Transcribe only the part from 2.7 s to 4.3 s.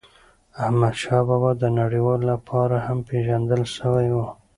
هم پېژندل سوی و.